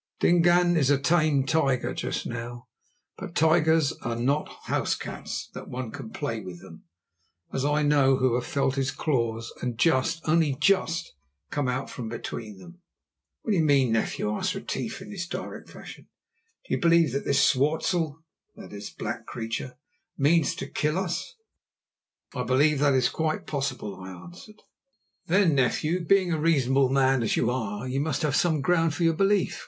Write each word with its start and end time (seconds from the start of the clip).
Dingaan 0.19 0.77
is 0.77 0.89
a 0.89 0.97
tamed 0.97 1.47
tiger 1.47 1.93
just 1.93 2.25
now, 2.25 2.67
but 3.19 3.35
tigers 3.35 3.93
are 4.01 4.15
not 4.15 4.49
house 4.63 4.95
cats 4.95 5.51
that 5.53 5.67
one 5.69 5.91
can 5.91 6.09
play 6.09 6.39
with 6.39 6.59
them, 6.59 6.85
as 7.53 7.63
I 7.63 7.83
know, 7.83 8.15
who 8.15 8.33
have 8.33 8.47
felt 8.47 8.77
his 8.77 8.89
claws 8.89 9.53
and 9.61 9.77
just, 9.77 10.27
only 10.27 10.55
just, 10.59 11.13
come 11.51 11.67
out 11.67 11.87
from 11.87 12.09
between 12.09 12.57
them." 12.57 12.81
"What 13.43 13.51
do 13.51 13.57
you 13.57 13.63
mean, 13.63 13.91
nephew?" 13.91 14.33
asked 14.35 14.55
Retief 14.55 15.03
in 15.03 15.11
his 15.11 15.27
direct 15.27 15.69
fashion. 15.69 16.07
"Do 16.67 16.73
you 16.73 16.79
believe 16.81 17.11
that 17.11 17.23
this 17.25 17.37
swartzel" 17.39 18.23
(that 18.55 18.73
is, 18.73 18.89
black 18.89 19.27
creature) 19.27 19.75
"means 20.17 20.55
to 20.55 20.65
kill 20.65 20.97
us?" 20.97 21.35
"I 22.33 22.41
believe 22.41 22.79
that 22.79 22.95
it 22.95 22.97
is 22.97 23.09
quite 23.09 23.45
possible," 23.45 23.97
I 23.99 24.09
answered. 24.09 24.63
"Then, 25.27 25.53
nephew, 25.53 26.03
being 26.03 26.33
a 26.33 26.39
reasonable 26.41 26.89
man 26.89 27.21
as 27.21 27.37
you 27.37 27.51
are, 27.51 27.87
you 27.87 27.99
must 27.99 28.23
have 28.23 28.35
some 28.35 28.61
ground 28.61 28.95
for 28.95 29.03
your 29.03 29.13
belief. 29.13 29.59